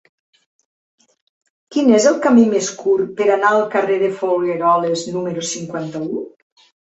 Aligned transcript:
Quin 1.75 1.91
és 1.97 2.07
el 2.11 2.15
camí 2.23 2.45
més 2.53 2.69
curt 2.79 3.11
per 3.19 3.27
anar 3.35 3.51
al 3.57 3.61
carrer 3.75 3.99
de 4.05 4.09
Folgueroles 4.23 5.05
número 5.17 5.45
cinquanta-u? 5.53 6.25